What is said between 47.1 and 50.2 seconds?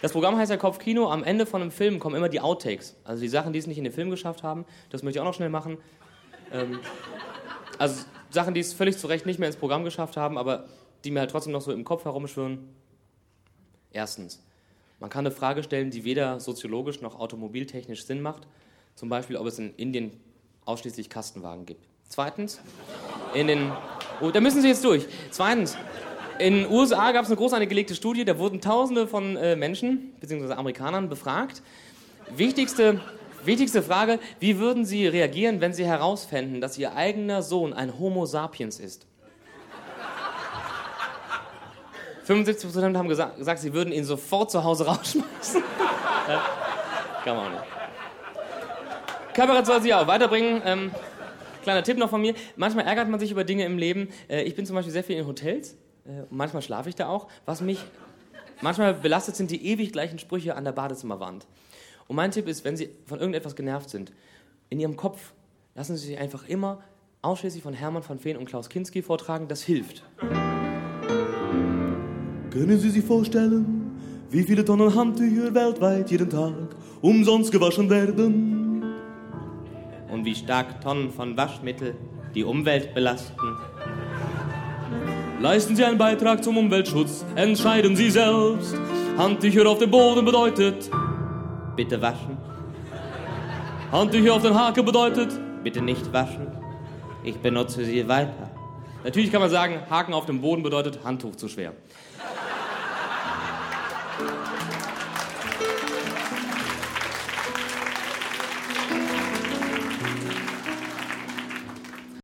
kann man auch nicht. Kabarett soll sie auch